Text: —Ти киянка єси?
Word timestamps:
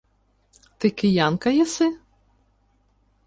—Ти 0.77 0.89
киянка 0.91 1.49
єси? 1.49 1.99